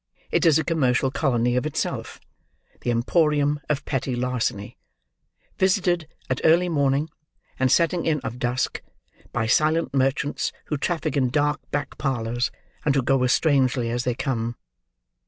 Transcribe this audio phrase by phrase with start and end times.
[0.31, 2.19] It is a commercial colony of itself:
[2.79, 4.75] the emporium of petty larceny:
[5.59, 7.07] visited at early morning,
[7.59, 8.81] and setting in of dusk,
[9.31, 12.49] by silent merchants, who traffic in dark back parlours,
[12.83, 14.55] and who go as strangely as they come.